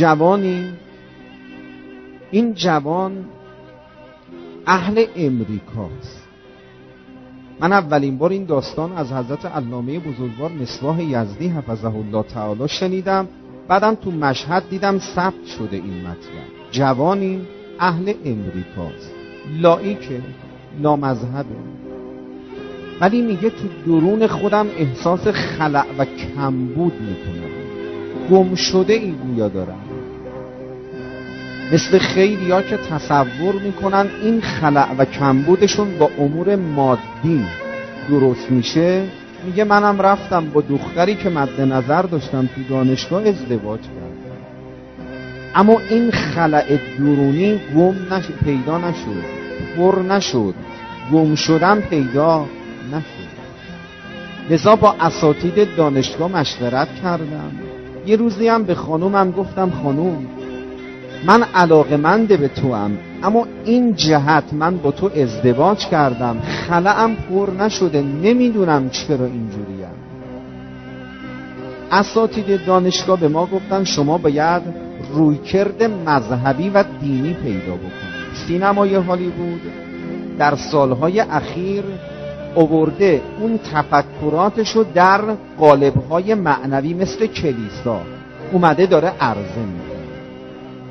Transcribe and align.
جوانی. 0.00 0.72
این 2.30 2.54
جوان 2.54 3.24
اهل 4.66 5.04
امریکاست. 5.16 6.28
من 7.60 7.72
اولین 7.72 8.18
بار 8.18 8.30
این 8.30 8.44
داستان 8.44 8.92
از 8.92 9.12
حضرت 9.12 9.46
علامه 9.46 9.98
بزرگوار 9.98 10.50
مصباح 10.52 11.02
یزدی 11.02 11.48
حفظه 11.48 11.94
الله 11.94 12.22
تعالی 12.22 12.68
شنیدم. 12.68 13.28
بعدم 13.68 13.94
تو 13.94 14.10
مشهد 14.10 14.68
دیدم 14.70 14.98
ثبت 14.98 15.46
شده 15.58 15.76
این 15.76 16.00
مطلب. 16.00 16.48
جوانی 16.70 17.40
اهل 17.80 18.12
امریکاست. 18.24 19.12
لایکه 19.60 20.20
نامذهبه. 20.78 21.56
ولی 23.00 23.22
میگه 23.22 23.50
تو 23.50 23.68
درون 23.86 24.26
خودم 24.26 24.66
احساس 24.78 25.28
خلع 25.28 25.84
و 25.98 26.04
کمبود 26.04 26.92
می‌کنم. 27.00 27.50
گم 28.30 28.54
شده 28.54 28.92
این 28.92 29.14
گویا 29.14 29.48
دارم. 29.48 29.89
مثل 31.72 31.98
خیلی 31.98 32.50
ها 32.50 32.62
که 32.62 32.76
تصور 32.76 33.54
می‌کنن 33.54 34.06
این 34.22 34.40
خلع 34.40 34.94
و 34.98 35.04
کمبودشون 35.04 35.98
با 35.98 36.10
امور 36.18 36.56
مادی 36.56 37.44
درست 38.08 38.50
میشه. 38.50 39.04
میگه 39.44 39.64
منم 39.64 40.00
رفتم 40.00 40.46
با 40.50 40.60
دختری 40.60 41.14
که 41.14 41.30
مد 41.30 41.60
نظر 41.60 42.02
داشتم 42.02 42.48
تو 42.54 42.62
دانشگاه 42.70 43.28
ازدواج 43.28 43.80
کردم. 43.80 44.40
اما 45.54 45.80
این 45.90 46.10
خلع 46.10 46.78
درونی 46.98 47.60
گم 47.76 47.94
نشد 48.14 48.34
پیدا 48.44 48.78
نشد 48.78 49.24
پر 49.76 50.02
نشد 50.02 50.54
گم 51.12 51.34
شدن 51.34 51.80
پیدا 51.80 52.46
نشد. 52.92 53.30
لذا 54.50 54.76
با 54.76 54.94
اساتید 55.00 55.76
دانشگاه 55.76 56.32
مشورت 56.32 56.88
کردم. 57.02 57.52
یه 58.06 58.16
روزی 58.16 58.48
هم 58.48 58.64
به 58.64 58.74
خانومم 58.74 59.30
گفتم 59.30 59.70
خانوم 59.82 60.26
من 61.24 61.42
علاقمنده 61.42 62.36
به 62.36 62.48
تو 62.48 62.74
هم 62.74 62.98
اما 63.22 63.46
این 63.64 63.94
جهت 63.94 64.44
من 64.52 64.76
با 64.76 64.90
تو 64.90 65.10
ازدواج 65.16 65.86
کردم. 65.86 66.40
خلعم 66.40 67.14
پر 67.14 67.50
نشده 67.58 68.02
نمی‌دونم 68.02 68.90
چرا 68.90 69.26
اینجوریم. 69.26 69.80
اساتید 71.92 72.64
دانشگاه 72.66 73.20
به 73.20 73.28
ما 73.28 73.46
گفتن 73.46 73.84
شما 73.84 74.18
باید 74.18 74.62
رویکرد 75.14 75.82
مذهبی 75.82 76.68
و 76.70 76.84
دینی 77.00 77.34
پیدا 77.34 77.74
بکنید. 77.74 78.46
سینمای 78.46 78.94
هالیوود 78.94 79.60
در 80.38 80.54
سالهای 80.54 81.20
اخیر 81.20 81.84
اوورده 82.54 83.20
اون 83.40 83.58
تفکراتشو 83.58 84.84
در 84.94 85.20
قالبهای 85.58 86.34
معنوی 86.34 86.94
مثل 86.94 87.26
کلیسا. 87.26 88.00
اومده 88.52 88.86
داره 88.86 89.12
عرضه 89.20 89.60
میده 89.60 89.89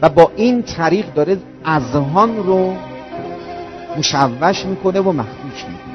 و 0.01 0.09
با 0.09 0.31
این 0.35 0.61
طریق 0.63 1.13
داره 1.13 1.37
اذهان 1.65 2.37
رو 2.37 2.73
مشوش 3.97 4.65
می‌کنه 4.65 4.99
و 4.99 5.11
مخدوش 5.11 5.65
می‌کنه. 5.65 5.89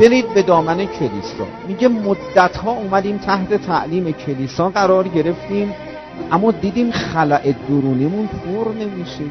برید 0.00 0.34
به 0.34 0.42
دامن 0.42 0.76
کلیسا. 0.76 1.46
میگه 1.68 1.88
مدت 1.88 2.56
ها 2.56 2.70
اومدیم 2.70 3.18
تحت 3.18 3.54
تعلیم 3.54 4.12
کلیسا 4.12 4.68
قرار 4.68 5.08
گرفتیم 5.08 5.74
اما 6.32 6.50
دیدیم 6.50 6.90
خلع 6.90 7.54
درونیمون 7.68 8.26
پر 8.26 8.72
نمیشه. 8.72 9.24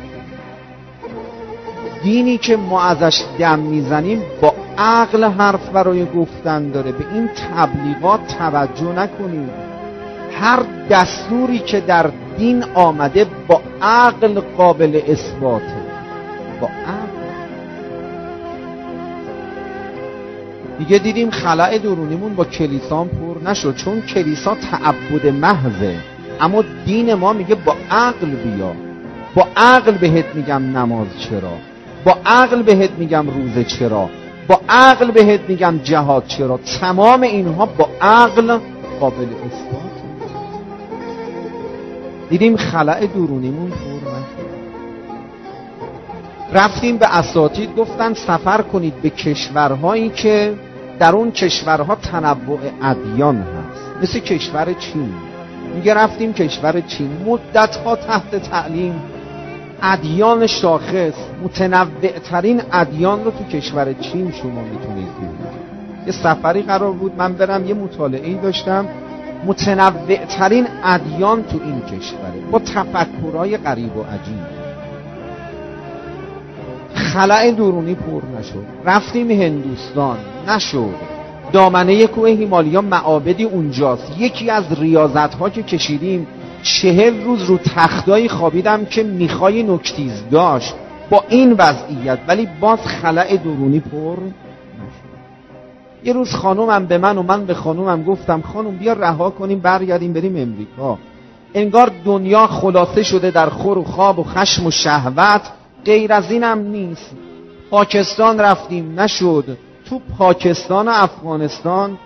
دینی 2.03 2.37
که 2.37 2.57
ما 2.57 2.81
ازش 2.81 3.23
دم 3.39 3.59
می‌زنیم 3.59 4.21
با 4.41 4.53
عقل 4.77 5.23
حرف 5.23 5.69
برای 5.69 6.05
گفتن 6.05 6.71
داره. 6.71 6.91
به 6.91 7.05
این 7.13 7.27
تبلیغات 7.27 8.37
توجه 8.37 8.91
نکنیم. 8.91 9.49
هر 10.41 10.59
دستوری 10.89 11.59
که 11.59 11.79
در 11.79 12.11
دین 12.37 12.63
آمده 12.63 13.25
با 13.47 13.61
عقل 13.81 14.39
قابل 14.57 15.01
اثباته 15.07 15.83
با 16.61 16.67
عقل. 16.67 17.13
دیگه 20.79 20.97
دیدیم 20.97 21.29
خلع 21.29 21.77
درونیمون 21.77 22.35
با 22.35 22.45
کلیسان 22.45 23.07
پر 23.07 23.49
نشد 23.49 23.75
چون 23.75 24.01
کلیسا 24.01 24.55
تعبد 24.55 25.27
محضه. 25.27 25.95
اما 26.41 26.63
دین 26.85 27.13
ما 27.13 27.33
میگه 27.33 27.55
با 27.55 27.75
عقل 27.91 28.29
بیا. 28.29 28.73
با 29.35 29.47
عقل 29.57 29.91
بهت 29.91 30.25
میگم 30.35 30.77
نماز 30.77 31.07
چرا. 31.19 31.53
با 32.05 32.17
عقل 32.25 32.61
بهت 32.61 32.91
میگم 32.97 33.27
روزه 33.29 33.63
چرا. 33.63 34.09
با 34.47 34.61
عقل 34.69 35.11
بهت 35.11 35.41
میگم 35.47 35.79
جهاد 35.83 36.25
چرا. 36.27 36.59
تمام 36.81 37.21
اینها 37.21 37.65
با 37.65 37.89
عقل 38.01 38.59
قابل 38.99 39.27
اثبات. 39.45 40.02
دیدیم 42.33 42.57
خلع 42.57 43.07
درونیمون 43.07 43.69
پر 43.69 44.09
نشد 44.09 44.53
رفتیم 46.53 46.97
به 46.97 47.17
اساتید 47.17 47.75
گفتن 47.75 48.13
سفر 48.13 48.61
کنید 48.61 49.01
به 49.01 49.09
کشورهایی 49.09 50.09
که 50.09 50.53
در 50.99 51.15
اون 51.15 51.31
کشورها 51.31 51.95
تنوع 51.95 52.59
ادیان 52.81 53.37
هست. 53.37 53.81
مثل 54.01 54.19
کشور 54.19 54.73
چین. 54.73 55.13
میگه 55.75 55.93
رفتیم 55.93 56.33
کشور 56.33 56.81
چین. 56.81 57.09
مدت 57.25 57.75
ها 57.75 57.95
تحت 57.95 58.35
تعلیم. 58.35 59.01
ادیان 59.81 60.47
شاخص. 60.47 61.13
متنوع 61.43 62.19
ترین 62.31 62.61
ادیان 62.71 63.23
رو 63.23 63.31
تو 63.31 63.43
کشور 63.43 63.93
چین 63.93 64.31
شما 64.31 64.61
می‌تونید 64.61 65.07
ببینید. 65.15 65.73
یه 66.05 66.11
سفری 66.11 66.61
قرار 66.61 66.91
بود. 66.91 67.13
من 67.17 67.33
برم 67.33 67.67
یه 67.67 67.73
مطالعه 67.73 68.33
داشتم. 68.33 68.85
متنوع 69.45 70.25
ترین 70.25 70.67
ادیان 70.83 71.43
تو 71.43 71.59
این 71.63 71.81
کشوره 71.81 72.51
با 72.51 72.59
تفکرهای 72.59 73.57
غریب 73.57 73.97
و 73.97 74.03
عجیب. 74.03 74.63
خلع 76.93 77.51
درونی 77.51 77.95
پر 77.95 78.21
نشد. 78.39 78.65
رفتیم 78.85 79.31
هندوستان. 79.31 80.17
نشد. 80.47 80.95
دامنه 81.51 82.07
کوه 82.07 82.29
هیمالیا 82.29 82.81
معابدی 82.81 83.43
اونجاست. 83.43 84.11
یکی 84.17 84.49
از 84.49 84.63
ریاضت 84.79 85.35
ها 85.35 85.49
که 85.49 85.63
کشیدیم 85.63 86.27
چهل 86.63 87.23
روز 87.23 87.43
رو 87.43 87.57
تختایی 87.57 88.29
خوابیدم 88.29 88.85
که 88.85 89.03
می‌خوای 89.03 89.63
نکتیز 89.63 90.23
داشت. 90.31 90.73
با 91.09 91.23
این 91.29 91.53
وضعیت. 91.53 92.19
ولی 92.27 92.47
باز 92.59 92.79
خلع 92.79 93.37
درونی 93.37 93.79
پر 93.79 94.17
یه 96.03 96.13
روز 96.13 96.35
خانومم 96.35 96.85
به 96.85 96.97
من 96.97 97.17
و 97.17 97.23
من 97.23 97.45
به 97.45 97.53
خانومم 97.53 98.03
گفتم 98.03 98.41
خانوم 98.41 98.77
بیا 98.77 98.93
رها 98.93 99.29
کنیم 99.29 99.59
برگردیم 99.59 100.13
بریم 100.13 100.35
امریکا. 100.35 100.97
انگار 101.53 101.91
دنیا 102.05 102.47
خلاصه 102.47 103.03
شده 103.03 103.31
در 103.31 103.49
خور 103.49 103.77
و 103.77 103.83
خواب 103.83 104.19
و 104.19 104.23
خشم 104.23 104.65
و 104.65 104.71
شهوت 104.71 105.41
غیر 105.85 106.13
از 106.13 106.31
اینم 106.31 106.59
نیست. 106.59 107.11
پاکستان 107.69 108.39
رفتیم 108.39 108.99
نشد. 108.99 109.57
تو 109.85 110.01
پاکستان 110.17 110.87
و 110.87 110.91
افغانستان 110.93 111.97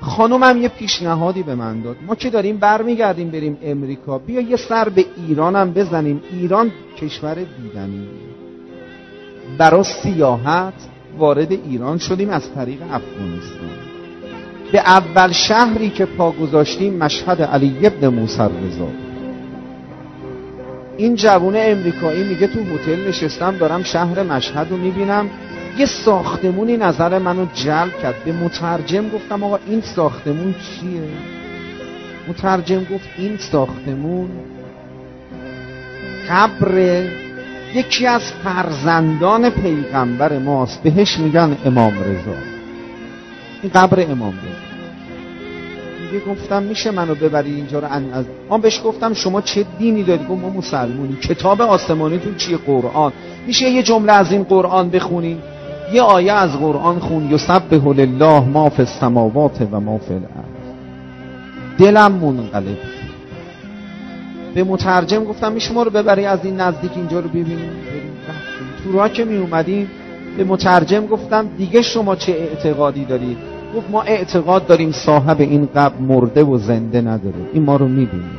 خانومم 0.00 0.62
یه 0.62 0.68
پیشنهادی 0.68 1.42
به 1.42 1.54
من 1.54 1.80
داد. 1.80 1.96
ما 2.06 2.14
که 2.14 2.30
داریم 2.30 2.56
برمیگردیم 2.56 3.30
بریم 3.30 3.58
امریکا 3.62 4.18
بیا 4.18 4.40
یه 4.40 4.56
سر 4.56 4.88
به 4.88 5.04
ایرانم 5.28 5.72
بزنیم. 5.72 6.22
ایران 6.30 6.70
کشور 7.00 7.34
دیدنی 7.34 8.08
برای 9.58 9.84
سیاحت 9.84 10.74
وارد 11.18 11.52
ایران 11.52 11.98
شدیم 11.98 12.30
از 12.30 12.52
طریق 12.54 12.82
افغانستان. 12.82 13.70
به 14.72 14.78
اول 14.78 15.32
شهری 15.32 15.90
که 15.90 16.04
پا 16.04 16.30
گذاشتیم 16.30 16.94
مشهد 16.94 17.42
علی 17.42 17.86
ابن 17.86 18.08
موسی 18.08 18.42
رضا 18.42 18.88
این 20.96 21.14
جوون 21.14 21.56
امریکایی 21.56 22.24
میگه 22.24 22.46
تو 22.46 22.60
هتل 22.60 23.08
نشستم 23.08 23.56
دارم 23.56 23.82
شهر 23.82 24.22
مشهد 24.22 24.66
رو 24.70 24.76
می‌بینم. 24.76 25.30
یه 25.78 25.86
ساختمونی 25.86 26.76
نظر 26.76 27.18
منو 27.18 27.46
جلب 27.54 27.98
کرد. 28.02 28.14
به 28.24 28.32
مترجم 28.32 29.08
گفتم 29.08 29.42
آقا 29.42 29.58
این 29.66 29.80
ساختمون 29.80 30.54
چیه؟ 30.54 31.08
مترجم 32.28 32.84
گفت 32.84 33.08
این 33.18 33.36
ساختمون 33.36 34.30
قبر 36.30 37.04
یکی 37.74 38.06
از 38.06 38.22
فرزندان 38.44 39.50
پیغمبر 39.50 40.38
ماست. 40.38 40.82
بهش 40.82 41.18
میگن 41.18 41.56
امام 41.64 41.92
رضا. 41.92 42.38
این 43.62 43.72
قبر 43.74 44.02
امام 44.10 44.34
رضا. 44.34 44.72
میگه 46.12 46.24
گفتم 46.24 46.62
میشه 46.62 46.90
منو 46.90 47.14
ببری 47.14 47.54
اینجا 47.54 47.78
رو 47.78 47.86
از 48.12 48.24
ما 48.48 48.58
بهش 48.58 48.82
گفتم 48.84 49.14
شما 49.14 49.40
چه 49.40 49.64
دینی 49.78 50.02
دارید 50.02 50.28
گفت 50.28 50.40
ما 50.42 50.50
مسلمونی. 50.50 51.16
کتاب 51.16 51.60
آسمانیتون 51.60 52.36
چیه؟ 52.36 52.56
قرآن. 52.56 53.12
میشه 53.46 53.70
یه 53.70 53.82
جمله 53.82 54.12
از 54.12 54.32
این 54.32 54.42
قرآن 54.42 54.90
بخونی؟ 54.90 55.38
یه 55.92 56.02
آیه 56.02 56.32
از 56.32 56.58
قرآن 56.58 56.98
خون. 56.98 57.30
یسبح 57.30 57.88
لله 57.88 58.40
ما 58.40 58.68
فی 58.68 58.82
السماوات 58.82 59.66
و 59.72 59.80
ما 59.80 59.98
فی 59.98 60.14
الارض. 60.14 60.62
دلم 61.78 62.12
منقلب. 62.12 62.78
به 64.54 64.64
مترجم 64.64 65.24
گفتم 65.24 65.52
میشه 65.52 65.72
ما 65.72 65.82
رو 65.82 65.90
ببری 65.90 66.26
از 66.26 66.44
این 66.44 66.60
نزدیک 66.60 66.90
اینجا 66.96 67.20
رو 67.20 67.28
ببینیم. 67.28 67.70
تو 68.84 68.92
راه 68.92 69.12
که 69.12 69.24
می 69.24 69.36
اومدیم 69.36 69.90
به 70.36 70.44
مترجم 70.44 71.06
گفتم 71.06 71.48
دیگه 71.58 71.82
شما 71.82 72.16
چه 72.16 72.32
اعتقادی 72.32 73.04
دارید 73.04 73.36
گفت 73.76 73.90
ما 73.90 74.02
اعتقاد 74.02 74.66
داریم 74.66 74.92
صاحب 74.92 75.40
این 75.40 75.68
قبل 75.74 76.04
مرده 76.04 76.44
و 76.44 76.58
زنده 76.58 77.00
نداره. 77.00 77.34
این 77.52 77.62
ما 77.62 77.76
رو 77.76 77.88
می‌بینیم 77.88 78.38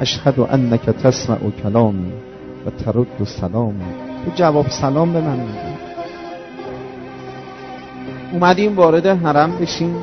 اشهد 0.00 0.40
انک 0.40 0.80
تسمع 0.80 1.38
کلامی 1.62 2.12
و 2.66 2.70
ترد 2.70 3.24
سلامی. 3.24 3.84
تو 4.24 4.30
جواب 4.34 4.68
سلام 4.68 5.12
به 5.12 5.20
من 5.20 5.36
میدی. 5.36 5.76
اومدیم 8.32 8.76
وارد 8.76 9.06
حرم 9.06 9.58
بشیم. 9.60 9.96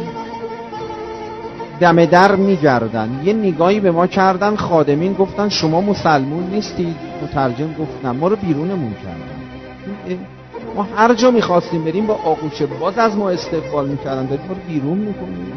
دم 1.80 2.06
در 2.06 2.36
میگردن. 2.36 3.22
یه 3.24 3.34
نگاهی 3.34 3.80
به 3.80 3.92
ما 3.92 4.08
کردن 4.08 4.56
خادمین 4.56 5.14
گفتن 5.14 5.50
شما 5.50 5.82
مسلمون 5.82 6.44
نیستید 6.44 6.96
مترجم 7.24 7.74
گفت 7.80 8.06
ما 8.06 8.28
رو 8.28 8.36
بیرونمون 8.36 8.94
کردن. 8.94 10.24
ما 10.76 10.88
هر 10.96 11.14
جا 11.14 11.32
می‌خواستیم 11.32 11.84
بریم 11.84 12.08
با 12.08 12.14
آغوش 12.14 12.62
باز 12.62 12.98
از 12.98 13.18
ما 13.18 13.30
استقبال 13.30 13.88
می‌کردن. 13.90 14.26
داریم 14.26 14.46
ما 14.48 14.54
رو 14.54 14.60
بیرون 14.68 14.98
می‌کنیم. 14.98 15.54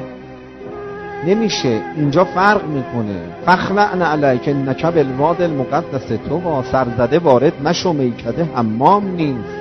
نمیشه. 1.27 1.81
اینجا 1.97 2.25
فرق 2.25 2.65
می‌کنه. 2.65 3.21
فخلعن 3.47 4.03
علیک 4.03 4.49
نکب 4.49 4.99
الواد 4.99 5.43
المقدس. 5.43 6.07
تو 6.29 6.39
با 6.39 6.63
سرزده 6.63 7.19
وارد 7.19 7.53
نشو 7.65 7.93
میکده 7.93 8.49
حمام 8.55 9.07
نیست. 9.17 9.57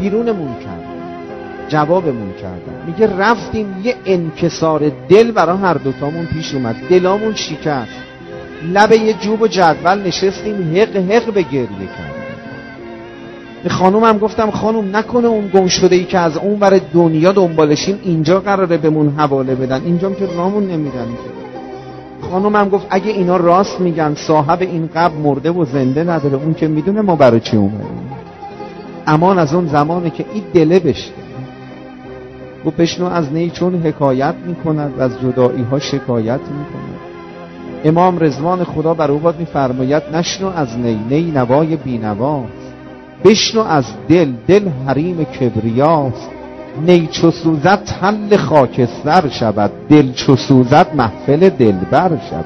بیرونمون 0.00 0.54
کرد 0.64 0.83
جوابمون 1.68 2.32
کردن. 2.42 2.86
میگه 2.86 3.16
رفتیم 3.16 3.80
یه 3.84 3.94
انکسار 4.06 4.92
دل 5.08 5.30
برای 5.30 5.58
هر 5.58 5.74
دوتامون 5.74 6.26
پیش 6.26 6.54
اومد. 6.54 6.76
دلامون 6.90 7.34
شکست. 7.34 7.92
لب 8.72 8.92
یه 8.92 9.12
جوب 9.12 9.42
و 9.42 9.46
جدول 9.46 10.02
نشستیم 10.06 10.76
حق 10.76 10.96
حق 10.96 11.32
به 11.32 11.42
گریه 11.42 11.66
کرد 11.68 12.14
به 13.62 13.70
خانومم 13.70 14.18
گفتم 14.18 14.50
خانوم 14.50 14.96
نکنه 14.96 15.26
اون 15.26 15.50
گم 15.54 15.66
شده 15.66 15.96
ای 15.96 16.04
که 16.04 16.18
از 16.18 16.36
اون 16.36 16.58
بر 16.58 16.80
دنیا 16.94 17.32
دنبالشیم 17.32 17.98
اینجا 18.02 18.40
قراره 18.40 18.76
بهمون 18.76 19.08
حواله 19.08 19.54
بدن. 19.54 19.82
اینجا 19.84 20.10
که 20.10 20.26
رامون 20.26 20.66
نمیدن 20.66 21.06
خانومم 22.30 22.68
گفت 22.68 22.86
اگه 22.90 23.10
اینا 23.10 23.36
راست 23.36 23.80
میگن 23.80 24.14
صاحب 24.14 24.60
این 24.60 24.88
قبل 24.94 25.16
مرده 25.16 25.50
و 25.50 25.64
زنده 25.64 26.04
نداره. 26.04 26.34
اون 26.34 26.54
که 26.54 26.68
می‌دونه 26.68 27.00
ما 27.00 27.16
برای 27.16 27.40
چی 27.40 27.56
اومدیم. 27.56 28.10
امان 29.06 29.38
از 29.38 29.54
اون 29.54 29.66
زمانه 29.66 30.10
که 30.10 30.24
این 30.34 30.42
دله 30.54 30.78
بشه 30.78 31.23
و 32.66 32.70
بشنو 32.70 33.06
از 33.06 33.32
نی 33.32 33.50
چون 33.50 33.74
حکایت 33.74 34.34
می‌کند 34.46 34.98
و 34.98 35.02
از 35.02 35.20
جدایی 35.20 35.62
ها 35.62 35.78
شکایت 35.78 36.40
می‌کند. 36.40 37.00
امام 37.84 38.18
رزوان 38.20 38.64
خدا 38.64 38.94
بر 38.94 39.10
او 39.10 39.18
باد 39.18 39.38
میفرماید 39.38 40.02
نشنو 40.12 40.48
از 40.48 40.78
نی 40.78 41.00
نی 41.10 41.30
نوای 41.30 41.76
بینواست. 41.76 42.74
بشنو 43.24 43.62
از 43.62 43.84
دل 44.08 44.32
دل 44.46 44.68
حریم 44.86 45.24
کبریاست. 45.24 46.30
نی 46.86 47.06
چو 47.06 47.30
سوزد 47.30 47.84
تل 47.84 48.36
خاکستر 48.36 49.28
شود 49.28 49.70
دل 49.88 50.12
چو 50.12 50.36
سوزد 50.36 50.86
محفل 50.94 51.48
دلبر 51.48 52.18
شود. 52.30 52.44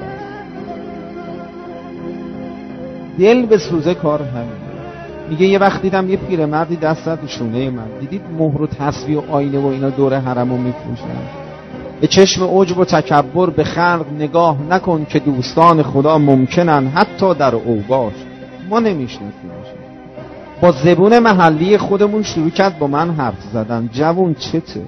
دل 3.19 3.47
به 3.47 3.59
سوزه 3.59 3.95
کار 3.95 4.23
همین. 4.23 4.68
میگه 5.31 5.47
یه 5.47 5.59
وقت 5.59 5.83
دیدم 5.83 6.11
یه 6.11 6.17
پیرمردی 6.17 6.77
دست 6.77 7.05
زد 7.05 7.19
شونه 7.27 7.71
من. 7.71 7.87
دیدید 8.01 8.23
مهر 8.39 8.63
و 8.63 8.67
تصویه 8.67 9.19
و 9.19 9.33
آینه 9.33 9.59
و 9.59 9.67
اینا 9.67 9.91
دور 9.91 10.15
حرمو 10.15 10.57
میفروشن. 10.57 11.05
به 12.01 12.07
چشم 12.07 12.45
عجب 12.45 12.79
و 12.79 12.85
تکبر 12.85 13.51
به 13.51 13.65
خلق 13.65 14.07
نگاه 14.19 14.57
نکن 14.71 15.05
که 15.05 15.19
دوستان 15.19 15.83
خدا 15.83 16.19
ممکنن 16.19 16.87
حتی 16.87 17.35
در 17.35 17.55
اوباش. 17.55 18.13
ما 18.71 18.81
نمی‌شناسیم. 18.81 19.51
با 20.61 20.73
زبون 20.73 21.19
محلی 21.19 21.79
خودمون 21.79 22.23
شروع 22.23 22.51
کرد 22.51 22.79
با 22.79 22.87
من 22.87 23.11
حرف 23.11 23.43
زدن. 23.53 23.91
جوون 23.93 24.35
چته؟ 24.35 24.83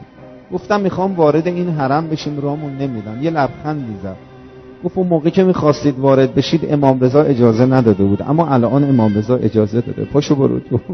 گفتم 0.52 0.80
می‌خوام 0.80 1.14
وارد 1.14 1.46
این 1.46 1.70
حرم 1.70 2.08
بشیم 2.08 2.40
رامون 2.40 2.72
نمیدم 2.72 3.22
یه 3.22 3.30
لبخندی 3.30 3.96
زد. 4.02 4.29
گفت 4.84 4.98
اون 4.98 5.06
موقع 5.06 5.30
که 5.30 5.44
می‌خواستید 5.44 5.98
وارد 5.98 6.34
بشید 6.34 6.72
امام 6.72 7.00
رضا 7.00 7.22
اجازه 7.22 7.66
نداده 7.66 8.04
بود. 8.04 8.22
اما 8.22 8.48
الان 8.48 8.84
امام 8.84 9.14
رضا 9.14 9.36
اجازه 9.36 9.80
داده. 9.80 10.04
پاشو 10.04 10.34
برو 10.34 10.60
تو. 10.60 10.80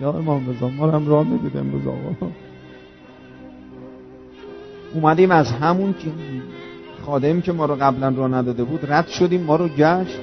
یا 0.00 0.12
امام 0.12 0.50
رضا 0.50 0.68
ما 0.68 0.90
هم 0.90 1.08
راه 1.08 1.26
می‌دید 1.28 1.56
امروز 1.56 1.86
آقا. 1.86 2.26
اومدیم 4.94 5.30
از 5.30 5.52
همون 5.52 5.92
که 5.92 6.10
خادم 7.06 7.40
که 7.40 7.52
ما 7.52 7.66
رو 7.66 7.74
قبلا 7.74 8.08
را 8.08 8.28
نداده 8.28 8.64
بود 8.64 8.92
رد 8.92 9.08
شدیم. 9.08 9.42
ما 9.42 9.56
رو 9.56 9.68
گشت. 9.68 10.18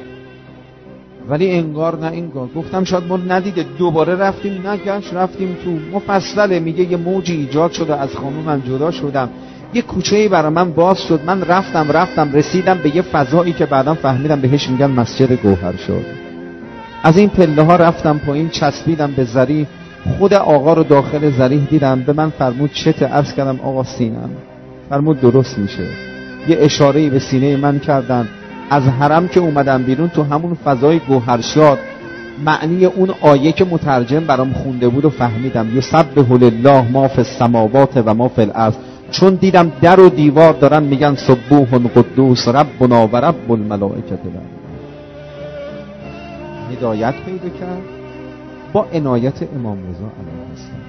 ولی 1.30 1.52
انگار 1.52 2.00
نه 2.00 2.06
انگار. 2.06 2.50
گفتم 2.56 2.84
شاید 2.84 3.04
ما 3.04 3.18
ندیده. 3.18 3.66
دوباره 3.78 4.16
رفتیم 4.16 4.62
نه 4.68 4.78
گشت 4.78 5.14
رفتیم 5.14 5.58
تو 5.64 5.98
مفصله 5.98 6.60
میگه 6.60 6.92
یه 6.92 6.98
موجی 6.98 7.34
ایجاد 7.34 7.72
شده 7.72 7.96
از 7.96 8.16
خانومم 8.16 8.64
جدا 8.68 8.92
شدم. 8.92 9.30
یه 9.74 9.82
کوچه 9.82 10.16
ای 10.16 10.28
برای 10.28 10.52
من 10.52 10.72
باز 10.72 11.02
شد. 11.02 11.20
من 11.26 11.42
رفتم 11.42 11.92
رفتم 11.92 12.32
رسیدم 12.34 12.78
به 12.78 12.96
یه 12.96 13.02
فضایی 13.02 13.54
که 13.54 13.66
بعدم 13.66 13.94
فهمیدم 13.94 14.42
بهش 14.42 14.70
میگن 14.70 14.92
مسجد 14.92 15.32
گوهر 15.34 15.76
شد. 15.76 16.06
از 17.04 17.18
این 17.18 17.30
پله 17.30 17.64
ها 17.64 17.76
رفتم 17.76 18.18
پایین 18.18 18.50
چسبیدم 18.50 19.12
به 19.12 19.24
زری. 19.24 19.68
خود 20.18 20.34
آقا 20.34 20.74
رو 20.74 20.84
داخل 20.84 21.32
زریح 21.32 21.68
دیدم. 21.70 22.00
به 22.02 22.14
من 22.14 22.30
فرمود 22.30 22.72
چته 22.74 23.06
عرض 23.06 23.34
کردم 23.34 23.60
آقا 23.60 23.84
سینم. 23.84 24.30
فرمود 24.90 25.22
درست 25.22 25.58
میشه. 25.58 25.88
یه 26.48 26.58
اشاره 26.60 27.10
به 27.10 27.20
سینه 27.20 27.58
من 27.58 27.80
کردن. 27.80 28.28
از 28.74 28.84
حرم 28.84 29.28
که 29.28 29.40
اومدم 29.40 29.84
بیرون 29.84 30.10
تو 30.10 30.24
همون 30.24 30.54
فضای 30.54 31.00
گوهرشاد. 31.00 31.80
معنی 32.46 32.86
اون 32.86 33.10
آیه 33.22 33.52
که 33.52 33.66
مترجم 33.66 34.20
برام 34.20 34.54
خونده 34.54 34.88
بود 34.88 35.06
و 35.06 35.10
فهمیدم. 35.10 35.78
یسبح 35.78 36.32
لله 36.32 36.92
ما 36.92 37.08
فی 37.08 37.18
السماوات 37.18 38.04
و 38.06 38.14
ما 38.14 38.28
فی 38.28 38.42
الارض. 38.42 38.74
چون 39.12 39.36
دیدم 39.36 39.72
در 39.82 40.00
و 40.00 40.10
دیوار 40.10 40.54
دارن 40.54 40.84
میگن 40.84 41.16
سبوح 41.16 41.68
قدوس 41.96 42.48
ربنا 42.48 43.08
و 43.08 43.16
رب 43.16 43.52
الملائکه 43.52 44.18
هدایت 46.72 47.14
پیدا 47.26 47.50
کرد 47.60 47.82
با 48.74 48.86
عنایت 48.94 49.44
امام 49.56 49.78
رضا 49.78 50.10
علیه 50.20 50.50
السلام. 50.52 50.84